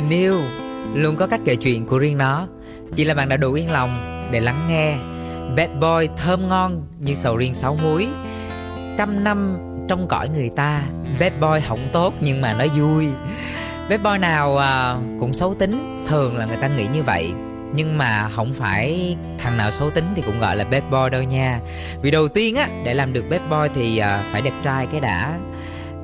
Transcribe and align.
Tình 0.00 0.10
yêu. 0.10 0.42
Luôn 0.94 1.16
có 1.16 1.26
cách 1.26 1.40
kể 1.44 1.56
chuyện 1.56 1.86
của 1.86 1.98
riêng 1.98 2.18
nó. 2.18 2.46
Chỉ 2.94 3.04
là 3.04 3.14
bạn 3.14 3.28
đã 3.28 3.36
đủ 3.36 3.52
yên 3.52 3.70
lòng 3.70 3.90
để 4.32 4.40
lắng 4.40 4.66
nghe. 4.68 4.96
Bad 5.56 5.70
boy 5.80 6.08
thơm 6.16 6.48
ngon 6.48 6.86
như 7.00 7.14
sầu 7.14 7.36
riêng 7.36 7.54
sáu 7.54 7.78
muối 7.82 8.08
Trăm 8.98 9.24
năm 9.24 9.58
trong 9.88 10.08
cõi 10.08 10.28
người 10.28 10.50
ta 10.56 10.82
Bad 11.20 11.32
boy 11.40 11.60
hỏng 11.60 11.88
tốt 11.92 12.14
nhưng 12.20 12.40
mà 12.40 12.54
nó 12.58 12.64
vui. 12.78 13.08
Bad 13.90 14.00
boy 14.00 14.18
nào 14.18 14.56
à, 14.58 14.96
cũng 15.20 15.34
xấu 15.34 15.54
tính 15.54 16.02
Thường 16.06 16.36
là 16.36 16.46
người 16.46 16.58
ta 16.60 16.68
nghĩ 16.68 16.86
như 16.86 17.02
vậy. 17.02 17.32
Nhưng 17.74 17.98
mà 17.98 18.28
không 18.28 18.52
phải 18.52 19.16
thằng 19.38 19.56
nào 19.56 19.70
xấu 19.70 19.90
tính 19.90 20.04
thì 20.14 20.22
cũng 20.22 20.40
gọi 20.40 20.56
là 20.56 20.64
bad 20.64 20.82
boy 20.90 21.10
đâu 21.12 21.22
nha. 21.22 21.60
Vì 22.02 22.10
đầu 22.10 22.28
tiên 22.28 22.56
á 22.56 22.68
để 22.84 22.94
làm 22.94 23.12
được 23.12 23.24
bad 23.30 23.40
boy 23.50 23.68
thì 23.74 23.98
à, 23.98 24.24
phải 24.32 24.42
đẹp 24.42 24.54
trai 24.62 24.86
cái 24.86 25.00
đã. 25.00 25.38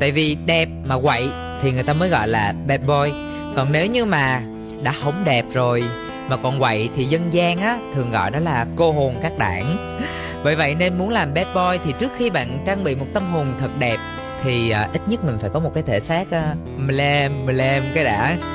Tại 0.01 0.13
vì 0.13 0.35
đẹp 0.47 0.69
mà 0.85 1.01
quậy 1.01 1.29
thì 1.63 1.73
người 1.73 1.83
ta 1.83 1.93
mới 1.93 2.09
gọi 2.09 2.29
là 2.29 2.55
bad 2.67 2.81
boy 2.81 3.26
còn 3.57 3.73
nếu 3.73 3.87
như 3.87 4.05
mà 4.05 4.43
đã 4.83 4.93
không 4.93 5.15
đẹp 5.25 5.45
rồi 5.53 5.85
mà 6.29 6.37
còn 6.37 6.61
quậy 6.61 6.89
thì 6.97 7.05
dân 7.05 7.23
gian 7.31 7.59
á 7.59 7.79
thường 7.95 8.11
gọi 8.11 8.31
đó 8.31 8.39
là 8.39 8.67
cô 8.77 8.93
hồn 8.93 9.15
các 9.23 9.39
đảng. 9.39 9.97
Bởi 10.45 10.57
vậy 10.57 10.75
nên 10.75 10.99
muốn 10.99 11.11
làm 11.11 11.35
bad 11.35 11.47
boy 11.55 11.79
thì 11.85 11.93
trước 11.99 12.13
khi 12.19 12.31
bạn 12.31 12.49
trang 12.67 12.85
bị 12.85 12.95
một 12.95 13.07
tâm 13.15 13.23
hồn 13.33 13.47
thật 13.61 13.71
đẹp 13.79 13.97
thì 14.43 14.71
à, 14.71 14.89
ít 14.93 15.01
nhất 15.09 15.25
mình 15.25 15.39
phải 15.41 15.51
có 15.53 15.61
một 15.61 15.71
cái 15.75 15.83
thể 15.87 16.01
xác 16.01 16.31
à, 16.31 16.55
mlem 16.77 17.47
mlem 17.47 17.85
cái 17.95 18.05
đã. 18.05 18.37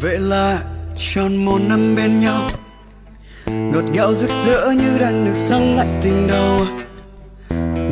Vậy 0.00 0.18
là 0.18 0.58
tròn 0.96 1.36
một 1.36 1.58
năm 1.68 1.94
bên 1.96 2.18
nhau 2.18 2.50
ngọt 3.46 3.84
ngào 3.92 4.14
rực 4.14 4.30
rỡ 4.46 4.70
như 4.70 4.98
đang 4.98 5.24
được 5.24 5.36
sống 5.36 5.76
lại 5.76 5.86
tình 6.02 6.26
đầu. 6.28 6.66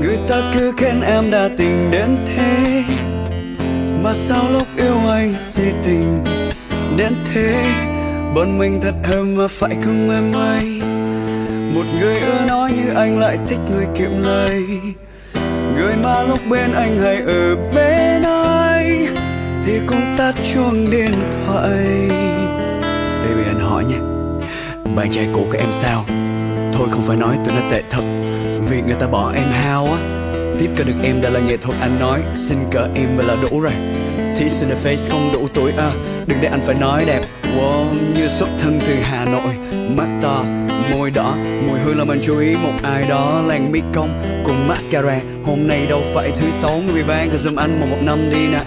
Người 0.00 0.18
ta 0.28 0.52
cứ 0.54 0.72
khen 0.76 1.00
em 1.00 1.30
đã 1.30 1.48
tình 1.58 1.90
đến 1.90 2.16
thế 2.26 2.67
mà 4.02 4.12
sao 4.14 4.44
lúc 4.52 4.66
yêu 4.76 5.10
anh 5.10 5.34
si 5.38 5.62
tình 5.84 6.24
đến 6.96 7.14
thế 7.32 7.64
bọn 8.34 8.58
mình 8.58 8.80
thật 8.82 8.94
hờm 9.04 9.36
mà 9.36 9.48
phải 9.48 9.76
không 9.84 10.10
em 10.10 10.32
ơi 10.32 10.80
một 11.74 11.84
người 12.00 12.20
ưa 12.20 12.46
nói 12.48 12.72
như 12.72 12.94
anh 12.94 13.18
lại 13.18 13.38
thích 13.46 13.58
người 13.70 13.86
kiệm 13.94 14.10
lời. 14.22 14.64
Người 15.76 15.96
mà 16.02 16.22
lúc 16.22 16.38
bên 16.50 16.72
anh 16.72 17.00
hay 17.00 17.16
ở 17.16 17.56
bên 17.74 18.22
anh 18.22 19.06
thì 19.64 19.80
cũng 19.86 20.16
tắt 20.18 20.34
chuông 20.54 20.90
điện 20.90 21.12
thoại. 21.46 22.08
Baby 23.22 23.42
anh 23.46 23.60
hỏi 23.60 23.84
nhé, 23.84 23.98
Bạn 24.96 25.10
trai 25.12 25.28
cũ 25.32 25.46
của 25.50 25.58
em 25.58 25.68
sao? 25.70 26.04
Thôi 26.72 26.88
không 26.90 27.02
phải 27.06 27.16
nói 27.16 27.36
tụi 27.44 27.54
nó 27.54 27.60
tệ 27.70 27.82
thật 27.90 28.02
Vì 28.70 28.82
người 28.82 28.96
ta 29.00 29.06
bỏ 29.06 29.32
em 29.32 29.48
hao 29.50 29.84
á. 29.84 30.17
Tiếp 30.58 30.70
cận 30.76 30.86
được 30.86 31.02
em 31.02 31.22
đã 31.22 31.30
là 31.30 31.40
nghệ 31.40 31.56
thuật 31.56 31.80
anh 31.80 32.00
nói 32.00 32.22
Xin 32.34 32.58
cỡ 32.70 32.88
em 32.94 33.16
vậy 33.16 33.26
là 33.26 33.36
đủ 33.42 33.60
rồi. 33.60 33.72
Thí 34.36 34.48
sinh 34.48 34.68
face 34.84 35.10
không 35.10 35.30
đủ 35.32 35.48
tuổi 35.54 35.72
à 35.72 35.90
Đừng 36.26 36.38
để 36.42 36.48
anh 36.48 36.60
phải 36.60 36.74
nói 36.74 37.04
đẹp. 37.06 37.20
Wow, 37.58 37.84
Như 38.14 38.28
xuất 38.28 38.48
thân 38.58 38.80
từ 38.86 38.94
Hà 39.02 39.24
Nội 39.24 39.54
Mắt 39.96 40.08
to, 40.22 40.44
môi 40.92 41.10
đỏ 41.10 41.36
Mùi 41.66 41.78
hương 41.78 41.98
làm 41.98 42.08
anh 42.08 42.20
chú 42.22 42.38
ý 42.38 42.54
một 42.62 42.72
ai 42.82 43.04
đó. 43.08 43.42
Làng 43.46 43.72
mi 43.72 43.80
công 43.92 44.42
cùng 44.44 44.68
mascara 44.68 45.20
Hôm 45.44 45.58
nay 45.68 45.86
đâu 45.88 46.02
phải 46.14 46.30
thứ 46.36 46.50
sáu 46.50 46.82
Người 46.92 47.04
ban 47.08 47.30
cứ 47.30 47.38
giùm 47.38 47.56
anh 47.56 47.80
một 47.80 47.86
một 47.90 47.98
năm 48.02 48.18
đi 48.30 48.48
nè. 48.48 48.60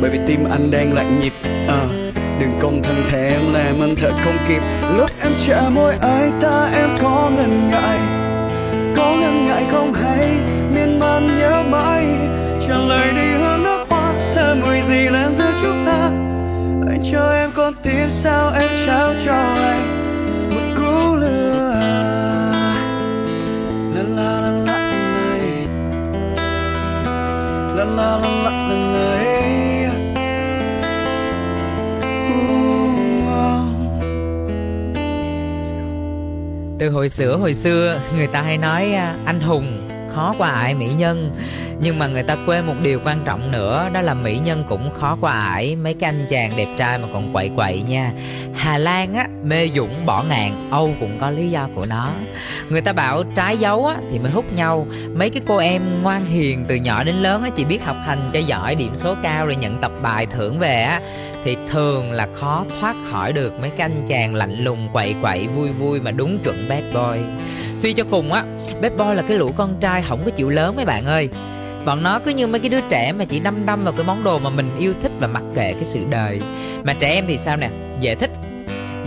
Bởi 0.00 0.10
vì 0.10 0.18
tim 0.26 0.44
anh 0.50 0.70
đang 0.70 0.92
lạc 0.94 1.06
nhịp 1.22 1.32
à, 1.68 1.86
đừng 2.40 2.58
công 2.60 2.82
thân 2.82 2.96
thể 3.10 3.28
em 3.28 3.52
làm 3.52 3.80
anh 3.80 3.94
thở 3.96 4.10
không 4.24 4.36
kịp. 4.48 4.60
Lúc 4.96 5.10
em 5.20 5.32
chạm 5.46 5.74
môi 5.74 5.94
ai 6.00 6.30
ta 6.40 6.70
em 6.74 6.88
có 7.02 7.30
ngần 7.36 7.70
ngại 7.70 7.98
có 8.96 9.16
ngần 9.20 9.46
ngại 9.46 9.64
không 9.70 9.92
hay? 9.92 10.28
Man 11.02 11.26
nhớ 11.26 11.62
mãi. 11.70 12.06
Trả 12.66 12.76
lời 12.78 13.08
đi 13.14 13.30
hương 13.32 13.62
nước 13.64 13.84
hoa 13.90 14.12
thơm 14.34 14.60
mùi 14.60 14.80
gì 14.80 15.08
lên 15.08 15.34
giữa 15.34 15.52
chúng 15.62 15.84
ta? 15.86 16.10
Anh 16.88 17.00
cho 17.12 17.32
em 17.32 17.50
con 17.54 17.74
tim 17.82 18.10
sao 18.10 18.52
em 18.52 18.70
trao 18.86 19.14
cho 19.24 19.32
anh 19.56 19.82
một 20.50 20.74
cú 20.76 21.16
lừa? 21.16 21.62
La 23.94 24.02
la 24.16 24.40
la 24.40 24.50
la 24.66 24.78
này. 25.14 25.66
La 27.76 27.84
la 27.84 28.18
la 28.18 28.30
la 28.44 28.50
này. 28.50 29.28
Từ 36.78 36.90
hồi 36.90 37.08
xưa 37.08 37.36
hồi 37.36 37.54
xưa 37.54 38.00
người 38.16 38.26
ta 38.26 38.42
hay 38.42 38.58
nói 38.58 38.92
à, 38.92 39.16
anh 39.24 39.40
hùng 39.40 39.81
khó 40.14 40.34
qua 40.38 40.50
ải 40.50 40.74
mỹ 40.74 40.88
nhân 40.98 41.30
nhưng 41.82 41.98
mà 41.98 42.06
người 42.06 42.22
ta 42.22 42.36
quên 42.46 42.66
một 42.66 42.74
điều 42.82 43.00
quan 43.04 43.18
trọng 43.24 43.50
nữa, 43.50 43.88
đó 43.92 44.00
là 44.00 44.14
mỹ 44.14 44.40
nhân 44.44 44.64
cũng 44.68 44.90
khó 45.00 45.18
qua 45.20 45.32
ải. 45.32 45.76
Mấy 45.76 45.94
cái 45.94 46.08
anh 46.08 46.26
chàng 46.28 46.52
đẹp 46.56 46.66
trai 46.76 46.98
mà 46.98 47.08
còn 47.12 47.32
quậy 47.32 47.50
quậy 47.56 47.82
nha. 47.88 48.12
Hà 48.54 48.78
lan 48.78 49.14
á, 49.14 49.26
mê 49.44 49.68
dũng, 49.68 50.06
bỏ 50.06 50.22
ngàn. 50.28 50.68
Âu 50.70 50.94
cũng 51.00 51.18
có 51.20 51.30
lý 51.30 51.50
do 51.50 51.68
của 51.74 51.86
nó. 51.86 52.10
Người 52.68 52.80
ta 52.80 52.92
bảo 52.92 53.24
trái 53.34 53.56
dấu 53.56 53.86
á, 53.86 53.96
thì 54.10 54.18
mới 54.18 54.30
hút 54.30 54.52
nhau. 54.52 54.86
Mấy 55.14 55.30
cái 55.30 55.42
cô 55.46 55.56
em 55.56 55.82
ngoan 56.02 56.24
hiền 56.26 56.64
từ 56.68 56.74
nhỏ 56.74 57.04
đến 57.04 57.14
lớn 57.14 57.42
á, 57.42 57.50
chỉ 57.56 57.64
biết 57.64 57.84
học 57.84 57.96
hành 58.04 58.30
cho 58.32 58.40
giỏi, 58.40 58.74
điểm 58.74 58.92
số 58.96 59.14
cao 59.22 59.46
rồi 59.46 59.56
nhận 59.56 59.80
tập 59.80 59.92
bài 60.02 60.26
thưởng 60.26 60.58
về 60.58 60.82
á. 60.82 61.00
Thì 61.44 61.56
thường 61.70 62.12
là 62.12 62.28
khó 62.34 62.64
thoát 62.80 62.96
khỏi 63.10 63.32
được 63.32 63.60
mấy 63.60 63.70
cái 63.70 63.84
anh 63.84 64.04
chàng 64.06 64.34
lạnh 64.34 64.64
lùng, 64.64 64.88
quậy 64.92 65.14
quậy, 65.22 65.46
vui 65.48 65.68
vui 65.68 66.00
mà 66.00 66.10
đúng 66.10 66.38
chuẩn 66.44 66.68
bad 66.68 66.82
boy. 66.94 67.20
Suy 67.74 67.92
cho 67.92 68.04
cùng 68.10 68.32
á, 68.32 68.44
bad 68.82 68.92
boy 68.92 69.14
là 69.14 69.22
cái 69.28 69.38
lũ 69.38 69.52
con 69.56 69.76
trai 69.80 70.02
không 70.02 70.22
có 70.24 70.30
chịu 70.30 70.48
lớn 70.48 70.76
mấy 70.76 70.84
bạn 70.84 71.06
ơi 71.06 71.28
bọn 71.84 72.02
nó 72.02 72.18
cứ 72.18 72.30
như 72.30 72.46
mấy 72.46 72.60
cái 72.60 72.68
đứa 72.68 72.80
trẻ 72.88 73.12
mà 73.12 73.24
chỉ 73.24 73.40
đâm 73.40 73.66
đâm 73.66 73.84
vào 73.84 73.92
cái 73.92 74.06
món 74.06 74.24
đồ 74.24 74.38
mà 74.38 74.50
mình 74.50 74.70
yêu 74.78 74.94
thích 75.02 75.12
và 75.20 75.26
mặc 75.26 75.42
kệ 75.54 75.72
cái 75.72 75.84
sự 75.84 76.04
đời. 76.10 76.40
Mà 76.84 76.94
trẻ 76.98 77.14
em 77.14 77.24
thì 77.28 77.38
sao 77.38 77.56
nè? 77.56 77.70
Dễ 78.00 78.14
thích, 78.14 78.30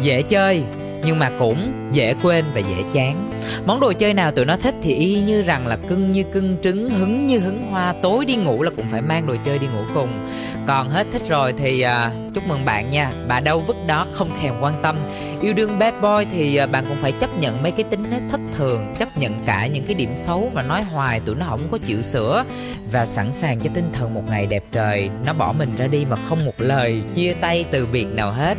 dễ 0.01 0.21
chơi 0.21 0.63
nhưng 1.05 1.19
mà 1.19 1.31
cũng 1.39 1.89
dễ 1.91 2.13
quên 2.23 2.45
và 2.53 2.59
dễ 2.59 2.83
chán. 2.93 3.31
Món 3.65 3.79
đồ 3.79 3.93
chơi 3.93 4.13
nào 4.13 4.31
tụi 4.31 4.45
nó 4.45 4.57
thích 4.57 4.75
thì 4.81 4.93
y 4.93 5.21
như 5.21 5.41
rằng 5.41 5.67
là 5.67 5.75
cưng 5.75 6.11
như 6.11 6.23
cưng 6.23 6.57
trứng 6.61 6.89
hứng 6.89 7.27
như 7.27 7.39
hứng 7.39 7.67
hoa 7.71 7.93
tối 8.01 8.25
đi 8.25 8.35
ngủ 8.35 8.63
là 8.63 8.71
cũng 8.75 8.89
phải 8.89 9.01
mang 9.01 9.25
đồ 9.25 9.35
chơi 9.45 9.59
đi 9.59 9.67
ngủ 9.67 9.81
cùng. 9.93 10.09
Còn 10.67 10.89
hết 10.89 11.07
thích 11.11 11.21
rồi 11.29 11.53
thì 11.53 11.85
uh, 11.85 12.33
chúc 12.33 12.43
mừng 12.47 12.65
bạn 12.65 12.89
nha. 12.89 13.11
Bà 13.27 13.39
đâu 13.39 13.59
vứt 13.59 13.77
đó 13.87 14.05
không 14.11 14.29
thèm 14.41 14.53
quan 14.61 14.73
tâm. 14.81 14.95
Yêu 15.41 15.53
đương 15.53 15.79
bad 15.79 15.93
boy 16.01 16.25
thì 16.31 16.59
uh, 16.63 16.71
bạn 16.71 16.85
cũng 16.87 16.97
phải 16.97 17.11
chấp 17.11 17.39
nhận 17.39 17.63
mấy 17.63 17.71
cái 17.71 17.83
tính 17.83 18.03
thất 18.29 18.41
thường 18.57 18.95
chấp 18.99 19.17
nhận 19.17 19.43
cả 19.45 19.67
những 19.67 19.85
cái 19.85 19.95
điểm 19.95 20.09
xấu 20.15 20.51
mà 20.53 20.61
nói 20.61 20.83
hoài 20.83 21.19
tụi 21.19 21.35
nó 21.35 21.45
không 21.49 21.67
có 21.71 21.77
chịu 21.77 22.01
sửa 22.01 22.43
và 22.91 23.05
sẵn 23.05 23.31
sàng 23.31 23.59
cho 23.59 23.69
tinh 23.73 23.89
thần 23.93 24.13
một 24.13 24.23
ngày 24.29 24.45
đẹp 24.45 24.63
trời. 24.71 25.09
Nó 25.25 25.33
bỏ 25.33 25.53
mình 25.57 25.75
ra 25.77 25.87
đi 25.87 26.05
mà 26.09 26.15
không 26.15 26.45
một 26.45 26.55
lời 26.57 27.01
chia 27.15 27.33
tay 27.41 27.65
từ 27.71 27.85
biệt 27.85 28.05
nào 28.05 28.31
hết. 28.31 28.57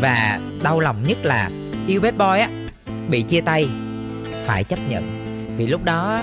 Và 0.00 0.40
đau 0.62 0.80
lòng 0.80 0.96
nhất 1.06 1.18
là 1.24 1.50
yêu 1.86 2.00
bad 2.00 2.14
boy 2.14 2.40
á 2.40 2.48
bị 3.08 3.22
chia 3.22 3.40
tay 3.40 3.68
phải 4.46 4.64
chấp 4.64 4.78
nhận. 4.88 5.04
Vì 5.56 5.66
lúc 5.66 5.84
đó 5.84 6.22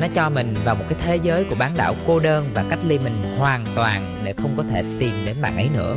nó 0.00 0.06
cho 0.14 0.30
mình 0.30 0.54
vào 0.64 0.74
một 0.74 0.84
cái 0.88 0.98
thế 1.04 1.16
giới 1.16 1.44
của 1.44 1.54
bán 1.58 1.76
đảo 1.76 1.94
cô 2.06 2.20
đơn 2.20 2.50
và 2.54 2.64
cách 2.70 2.78
ly 2.86 2.98
mình 2.98 3.22
hoàn 3.38 3.66
toàn 3.74 4.20
để 4.24 4.32
không 4.32 4.54
có 4.56 4.62
thể 4.62 4.84
tìm 4.98 5.12
đến 5.26 5.36
bạn 5.42 5.56
ấy 5.56 5.68
nữa. 5.74 5.96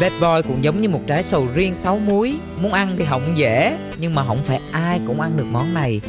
Bad 0.00 0.12
boy 0.20 0.48
cũng 0.48 0.64
giống 0.64 0.80
như 0.80 0.88
một 0.88 1.00
trái 1.06 1.22
sầu 1.22 1.48
riêng 1.54 1.74
sáu 1.74 1.98
muối 1.98 2.38
Muốn 2.56 2.72
ăn 2.72 2.94
thì 2.98 3.04
không 3.04 3.32
dễ 3.36 3.76
Nhưng 3.98 4.14
mà 4.14 4.24
không 4.24 4.42
phải 4.42 4.60
ai 4.72 5.00
cũng 5.06 5.20
ăn 5.20 5.36
được 5.36 5.46
món 5.50 5.74
này. 5.74 6.00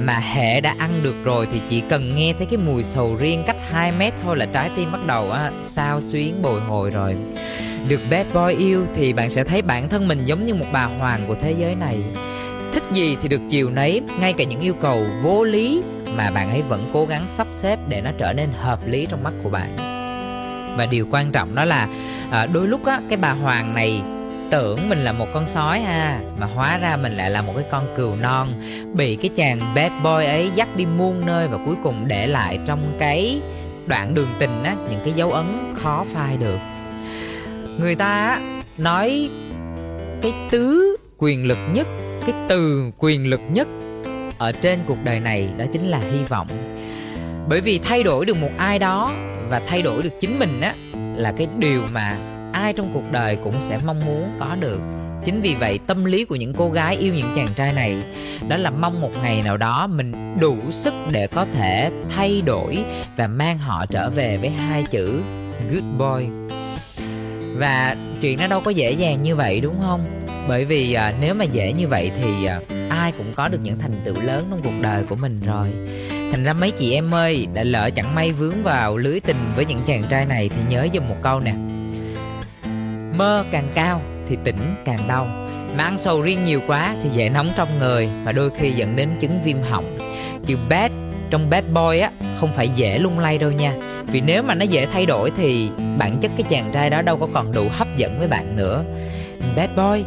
Mà 0.00 0.18
hệ 0.18 0.60
đã 0.60 0.74
ăn 0.78 1.02
được 1.02 1.16
rồi 1.24 1.48
Thì 1.52 1.60
chỉ 1.68 1.82
cần 1.88 2.16
nghe 2.16 2.32
thấy 2.38 2.46
cái 2.46 2.58
mùi 2.58 2.82
sầu 2.82 3.16
riêng 3.16 3.42
cách 3.46 3.56
2 3.70 3.92
mét 3.92 4.12
thôi 4.22 4.36
là 4.36 4.46
trái 4.46 4.70
tim 4.76 4.92
bắt 4.92 5.00
đầu 5.06 5.30
á, 5.30 5.50
sao 5.60 6.00
xuyến 6.00 6.42
bồi 6.42 6.60
hồi 6.60 6.90
rồi. 6.90 7.16
Được 7.88 8.00
bad 8.10 8.26
boy 8.34 8.54
yêu 8.54 8.86
thì 8.94 9.12
bạn 9.12 9.30
sẽ 9.30 9.44
thấy 9.44 9.62
bản 9.62 9.88
thân 9.88 10.08
mình 10.08 10.24
giống 10.24 10.44
như 10.44 10.54
một 10.54 10.66
bà 10.72 10.84
hoàng 10.84 11.20
của 11.28 11.34
thế 11.34 11.54
giới 11.58 11.74
này. 11.74 11.98
Thích 12.72 12.84
gì 12.92 13.16
thì 13.22 13.28
được 13.28 13.40
chiều 13.48 13.70
nấy 13.70 14.00
Ngay 14.20 14.32
cả 14.32 14.44
những 14.44 14.60
yêu 14.60 14.74
cầu 14.80 15.06
vô 15.22 15.44
lý 15.44 15.82
Mà 16.16 16.30
bạn 16.30 16.50
ấy 16.50 16.62
vẫn 16.62 16.90
cố 16.92 17.06
gắng 17.06 17.24
sắp 17.28 17.46
xếp 17.50 17.78
Để 17.88 18.00
nó 18.00 18.10
trở 18.18 18.32
nên 18.32 18.50
hợp 18.52 18.80
lý 18.86 19.06
trong 19.06 19.22
mắt 19.22 19.32
của 19.42 19.50
bạn. 19.50 19.76
Và 20.76 20.86
điều 20.86 21.06
quan 21.10 21.32
trọng 21.32 21.54
đó 21.54 21.64
là 21.64 21.88
à, 22.30 22.46
Đôi 22.46 22.68
lúc 22.68 22.86
á, 22.86 23.00
cái 23.08 23.18
bà 23.18 23.30
Hoàng 23.30 23.74
này 23.74 24.02
tưởng 24.50 24.88
mình 24.88 24.98
là 24.98 25.12
một 25.12 25.26
con 25.34 25.46
sói 25.46 25.80
ha 25.80 26.20
Mà 26.38 26.46
hóa 26.54 26.78
ra 26.78 26.96
mình 26.96 27.16
lại 27.16 27.30
là 27.30 27.42
một 27.42 27.52
cái 27.56 27.64
con 27.70 27.84
cừu 27.96 28.16
non 28.16 28.48
Bị 28.94 29.16
cái 29.16 29.30
chàng 29.36 29.60
bad 29.74 29.92
boy 30.04 30.26
ấy 30.26 30.50
dắt 30.54 30.76
đi 30.76 30.86
muôn 30.86 31.26
nơi 31.26 31.48
Và 31.48 31.58
cuối 31.66 31.76
cùng 31.82 32.08
để 32.08 32.26
lại 32.26 32.58
trong 32.66 32.80
cái 32.98 33.40
đoạn 33.86 34.14
đường 34.14 34.28
tình 34.38 34.62
á 34.64 34.74
Những 34.90 35.00
cái 35.04 35.12
dấu 35.12 35.32
ấn 35.32 35.46
khó 35.74 36.04
phai 36.14 36.36
được. 36.36 36.58
Người 37.78 37.94
ta 37.94 38.40
nói 38.78 39.30
cái 40.22 40.32
tứ 40.50 40.96
quyền 41.18 41.46
lực 41.46 41.58
nhất, 41.74 41.86
cái 42.20 42.32
từ 42.48 42.90
quyền 42.98 43.26
lực 43.30 43.40
nhất 43.50 43.68
ở 44.38 44.52
trên 44.52 44.78
cuộc 44.86 45.04
đời 45.04 45.20
này 45.20 45.48
đó 45.58 45.64
chính 45.72 45.86
là 45.86 45.98
hy 45.98 46.22
vọng. 46.28 46.48
Bởi 47.48 47.60
vì 47.60 47.78
thay 47.78 48.02
đổi 48.02 48.26
được 48.26 48.36
một 48.36 48.50
ai 48.56 48.78
đó 48.78 49.12
và 49.48 49.60
thay 49.66 49.82
đổi 49.82 50.02
được 50.02 50.20
chính 50.20 50.38
mình 50.38 50.60
á 50.60 50.74
là 51.16 51.32
cái 51.32 51.48
điều 51.58 51.82
mà 51.92 52.18
ai 52.52 52.72
trong 52.72 52.90
cuộc 52.94 53.12
đời 53.12 53.36
cũng 53.44 53.54
sẽ 53.68 53.78
mong 53.86 54.06
muốn 54.06 54.30
có 54.40 54.56
được. 54.60 54.80
Chính 55.24 55.40
vì 55.40 55.56
vậy, 55.60 55.78
tâm 55.86 56.04
lý 56.04 56.24
của 56.24 56.36
những 56.36 56.54
cô 56.54 56.70
gái 56.70 56.96
yêu 56.96 57.14
những 57.14 57.32
chàng 57.36 57.48
trai 57.56 57.72
này 57.72 57.96
đó 58.48 58.56
là 58.56 58.70
mong 58.70 59.00
một 59.00 59.10
ngày 59.22 59.42
nào 59.42 59.56
đó 59.56 59.86
mình 59.86 60.36
đủ 60.40 60.56
sức 60.70 60.94
để 61.10 61.26
có 61.26 61.46
thể 61.52 61.90
thay 62.10 62.42
đổi 62.42 62.84
và 63.16 63.26
mang 63.26 63.58
họ 63.58 63.86
trở 63.86 64.10
về 64.10 64.36
với 64.36 64.50
hai 64.50 64.82
chữ 64.90 65.20
good 65.70 65.84
boy 65.98 66.26
và 67.56 67.96
chuyện 68.20 68.38
nó 68.38 68.46
đâu 68.46 68.60
có 68.60 68.70
dễ 68.70 68.90
dàng 68.90 69.22
như 69.22 69.36
vậy 69.36 69.60
đúng 69.60 69.76
không? 69.80 70.06
Bởi 70.48 70.64
vì 70.64 70.92
à, 70.92 71.14
nếu 71.20 71.34
mà 71.34 71.44
dễ 71.44 71.72
như 71.72 71.88
vậy 71.88 72.10
thì 72.14 72.44
à, 72.44 72.60
ai 72.88 73.12
cũng 73.12 73.32
có 73.34 73.48
được 73.48 73.58
những 73.62 73.78
thành 73.78 74.00
tựu 74.04 74.20
lớn 74.22 74.46
trong 74.50 74.60
cuộc 74.62 74.80
đời 74.82 75.02
của 75.02 75.16
mình 75.16 75.40
rồi. 75.46 75.68
Thành 76.32 76.44
ra 76.44 76.52
mấy 76.52 76.70
chị 76.70 76.94
em 76.94 77.14
ơi 77.14 77.46
đã 77.54 77.62
lỡ 77.64 77.90
chẳng 77.90 78.14
may 78.14 78.32
vướng 78.32 78.62
vào 78.62 78.96
lưới 78.96 79.20
tình 79.20 79.36
với 79.56 79.64
những 79.64 79.80
chàng 79.86 80.04
trai 80.08 80.26
này 80.26 80.48
thì 80.48 80.62
nhớ 80.68 80.88
dùng 80.92 81.08
một 81.08 81.16
câu 81.22 81.40
nè. 81.40 81.54
Mơ 83.18 83.44
càng 83.52 83.68
cao 83.74 84.02
thì 84.28 84.36
tỉnh 84.44 84.74
càng 84.84 85.08
đau 85.08 85.26
mà 85.76 85.84
ăn 85.84 85.98
sầu 85.98 86.22
riêng 86.22 86.44
nhiều 86.44 86.60
quá 86.66 86.96
thì 87.02 87.10
dễ 87.10 87.28
nóng 87.28 87.50
trong 87.56 87.78
người 87.78 88.08
và 88.24 88.32
đôi 88.32 88.50
khi 88.58 88.70
dẫn 88.70 88.96
đến 88.96 89.08
chứng 89.20 89.42
viêm 89.44 89.62
họng. 89.62 89.98
Chữ 90.46 90.56
bad 90.68 90.90
trong 91.30 91.50
bad 91.50 91.64
boy 91.74 91.98
á, 91.98 92.10
không 92.36 92.52
phải 92.56 92.68
dễ 92.68 92.98
lung 92.98 93.18
lay 93.18 93.38
đâu 93.38 93.50
nha. 93.50 93.72
Vì 94.06 94.20
nếu 94.20 94.42
mà 94.42 94.54
nó 94.54 94.64
dễ 94.64 94.86
thay 94.86 95.06
đổi 95.06 95.30
thì 95.36 95.68
bản 95.98 96.16
chất 96.20 96.30
cái 96.36 96.46
chàng 96.50 96.70
trai 96.72 96.90
đó 96.90 97.02
đâu 97.02 97.16
có 97.16 97.26
còn 97.32 97.52
đủ 97.52 97.68
hấp 97.72 97.88
dẫn 97.96 98.18
với 98.18 98.28
bạn 98.28 98.56
nữa. 98.56 98.84
Bad 99.56 99.70
boy, 99.76 100.04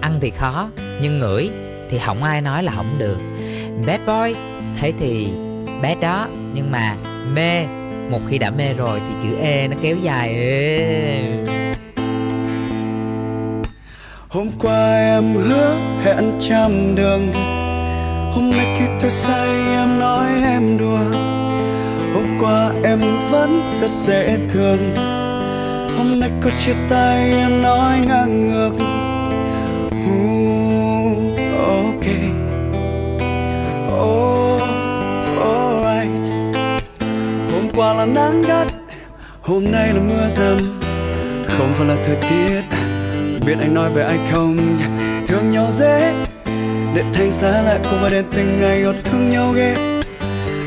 ăn 0.00 0.18
thì 0.20 0.30
khó, 0.30 0.70
nhưng 1.02 1.18
ngửi 1.18 1.50
thì 1.90 1.98
không 1.98 2.22
ai 2.22 2.40
nói 2.40 2.62
là 2.62 2.72
không 2.76 2.98
được. 2.98 3.18
Bad 3.86 4.00
boy, 4.06 4.34
thế 4.80 4.92
thì 4.98 5.28
bad 5.82 5.98
đó, 6.00 6.28
nhưng 6.54 6.70
mà 6.70 6.96
mê, 7.32 7.66
một 8.10 8.20
khi 8.28 8.38
đã 8.38 8.50
mê 8.50 8.74
rồi 8.74 9.00
thì 9.08 9.14
chữ 9.22 9.36
e 9.42 9.68
nó 9.68 9.76
kéo 9.82 9.96
dài. 10.02 10.28
Ê. 10.28 11.28
Hôm 14.28 14.50
qua 14.60 14.96
em 14.98 15.34
hứa 15.34 15.76
hẹn 16.04 16.32
trăm 16.40 16.94
đường 16.96 17.32
hôm 18.36 18.50
nay 18.50 18.76
khi 18.78 18.84
tôi 19.00 19.10
say 19.10 19.48
em 19.76 19.98
nói 19.98 20.26
em 20.42 20.78
đùa. 20.78 20.98
Hôm 22.14 22.38
qua 22.40 22.72
em 22.84 23.00
vẫn 23.30 23.70
rất 23.80 23.90
dễ 23.90 24.38
thương. 24.48 24.78
Hôm 25.96 26.20
nay 26.20 26.30
có 26.40 26.50
chia 26.64 26.74
tay 26.90 27.30
em 27.30 27.62
nói 27.62 27.98
ngang 28.06 28.50
ngược. 28.50 28.72
Ooh, 30.10 31.16
ok. 31.66 32.06
Oh, 34.00 34.62
alright. 35.40 36.32
Hôm 37.52 37.70
qua 37.76 37.94
là 37.94 38.06
nắng 38.06 38.42
gắt 38.42 38.66
hôm 39.42 39.64
nay 39.72 39.88
là 39.94 40.00
mưa 40.00 40.28
dầm 40.28 40.80
không 41.48 41.72
phải 41.74 41.86
là 41.86 41.96
thời 42.06 42.16
tiết 42.16 42.62
biết 43.46 43.56
anh 43.60 43.74
nói 43.74 43.90
về 43.90 44.02
ai 44.02 44.18
không? 44.32 44.56
Thương 45.26 45.50
nhau 45.50 45.66
dễ 45.72 46.25
để 46.96 47.04
thay 47.12 47.30
giá 47.30 47.62
lại 47.62 47.80
không 47.84 47.98
phải 48.00 48.10
đến 48.10 48.24
từng 48.32 48.60
ngày 48.60 48.82
họ 48.82 48.92
thương 49.04 49.30
nhau 49.30 49.52
ghê 49.52 49.74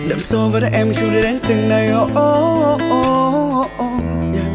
đậm 0.10 0.20
sâu 0.20 0.50
với 0.50 0.62
em 0.72 0.94
chung 0.94 1.14
để 1.14 1.22
đến 1.22 1.40
từng 1.48 1.70
ngày 1.70 1.92
oh, 2.02 2.10
oh, 2.12 2.81
oh, 2.92 3.22
oh, 3.42 3.72
oh, 3.80 3.80
oh, 3.80 4.02
yeah. 4.34 4.48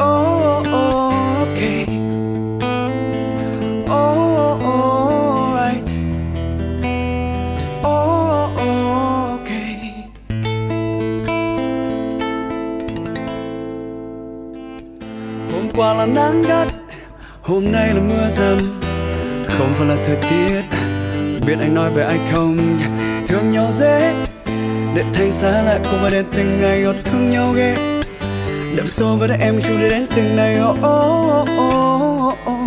oh, 0.00 0.66
oh, 0.68 1.14
okay. 1.38 1.86
oh, 3.84 4.60
oh, 4.64 5.54
right. 5.58 5.88
oh, 7.84 8.50
oh, 8.56 9.40
okay. 9.40 9.92
hôm 15.52 15.70
qua 15.76 15.94
là 15.94 16.06
nắng 16.06 16.42
gắt 16.42 16.68
hôm 17.42 17.72
nay 17.72 17.94
là 17.94 18.00
mưa 18.00 18.28
dầm 18.28 18.77
không 19.58 19.74
phải 19.74 19.86
là 19.88 19.96
thời 20.06 20.16
tiết. 20.16 20.62
Biết 21.46 21.56
anh 21.60 21.74
nói 21.74 21.90
về 21.90 22.02
ai 22.02 22.18
không? 22.32 22.76
Thương 23.28 23.50
nhau 23.50 23.68
dễ. 23.72 24.14
Để 24.94 25.04
thành 25.14 25.32
xa 25.32 25.62
lại 25.62 25.80
không 25.84 25.98
phải 26.02 26.10
đến 26.10 26.26
từng 26.36 26.60
ngày 26.60 26.82
họ 26.82 26.92
thương 27.04 27.30
nhau 27.30 27.52
ghê. 27.56 27.74
Đậm 28.76 28.86
sâu 28.86 29.16
với 29.16 29.28
em 29.40 29.60
chú 29.62 29.72
để 29.80 29.90
đến 29.90 30.06
từng 30.16 30.36
ngày. 30.36 30.58
Oh, 30.60 30.76
oh, 30.84 31.48
oh, 32.46 32.57